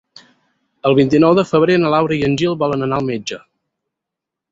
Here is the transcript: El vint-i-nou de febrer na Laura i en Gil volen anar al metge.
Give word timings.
El 0.89 0.95
vint-i-nou 0.99 1.35
de 1.39 1.43
febrer 1.49 1.75
na 1.81 1.91
Laura 1.95 2.17
i 2.17 2.23
en 2.29 2.33
Gil 2.43 2.57
volen 2.65 2.87
anar 2.87 2.99
al 3.01 3.07
metge. 3.11 3.39